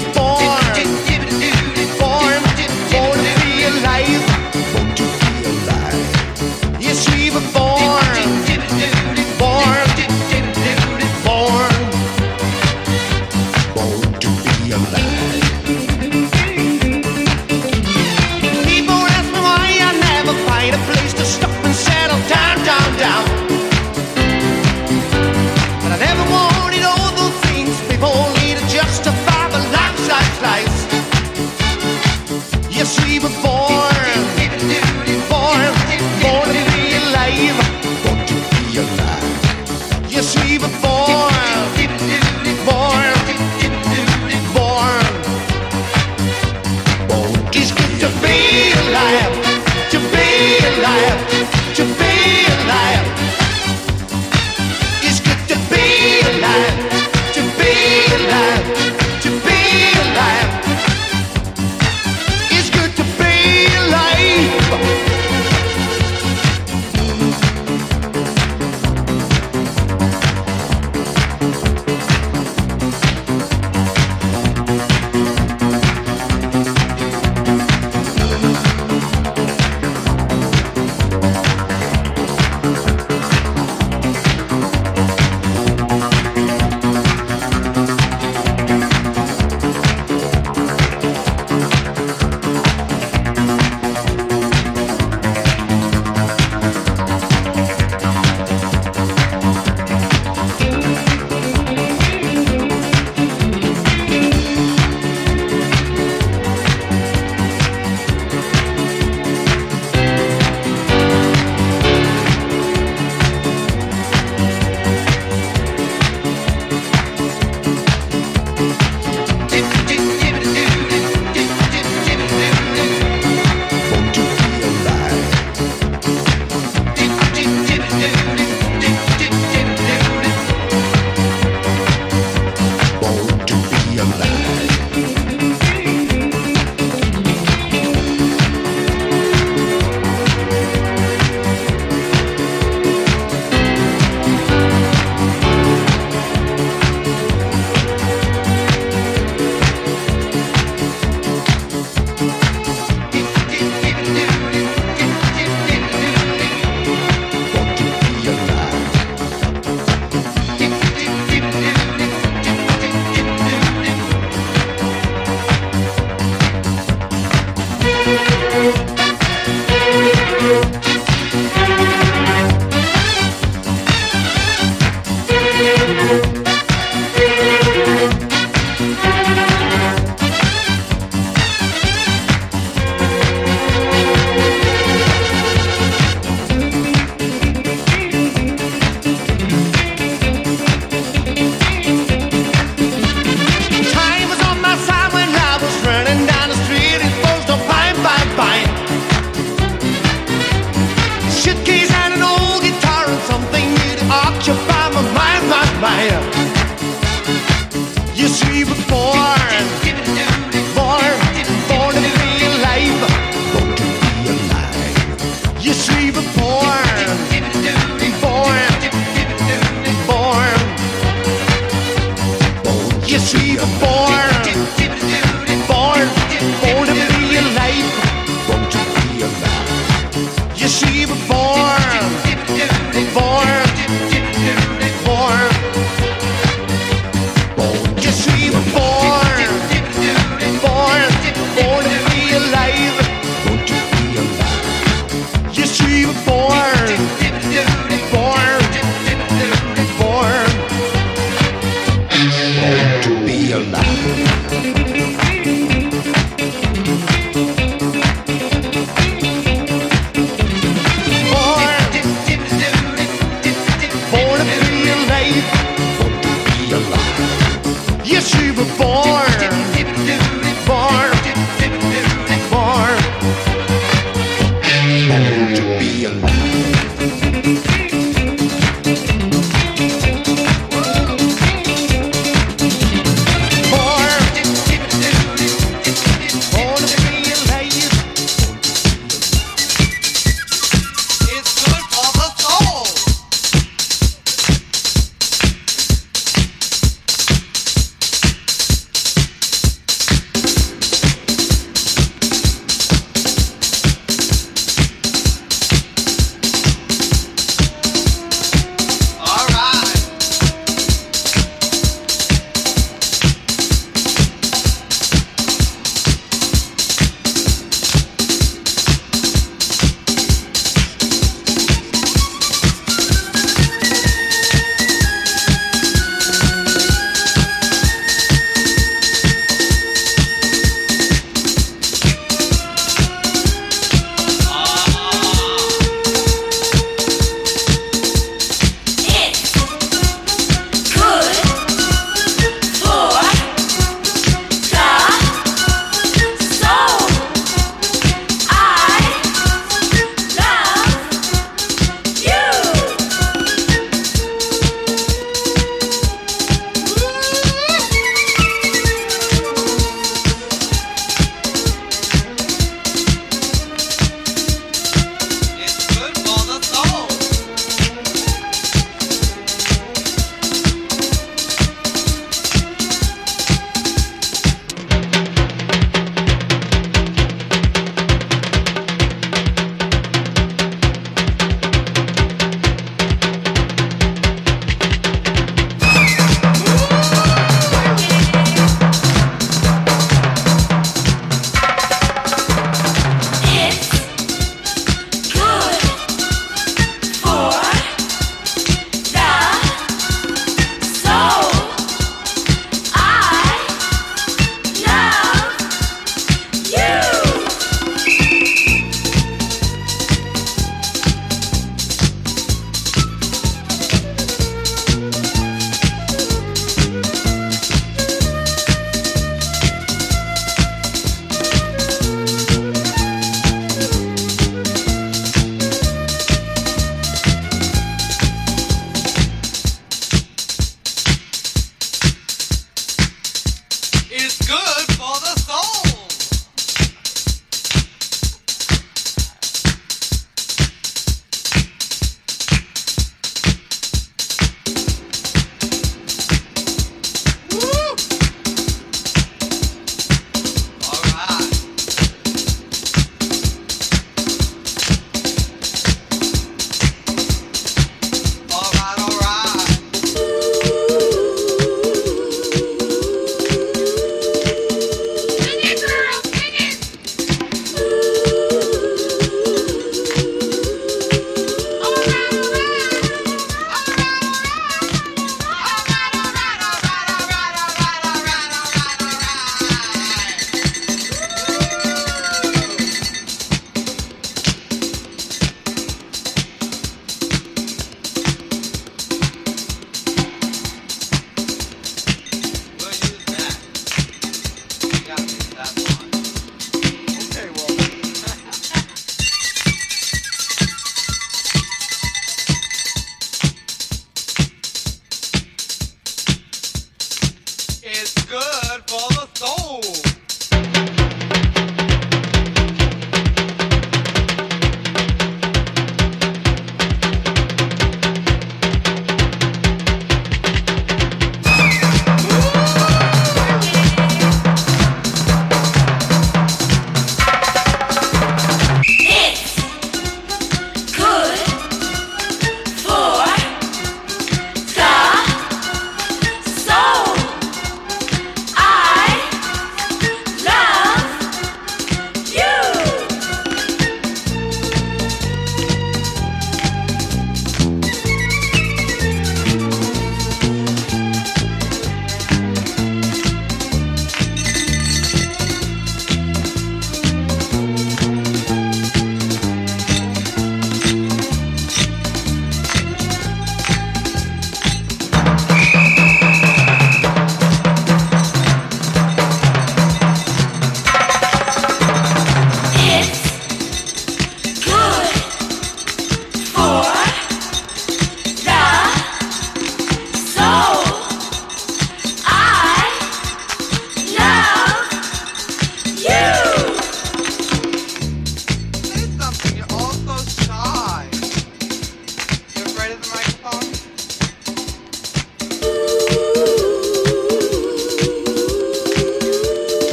[0.00, 0.57] the boy.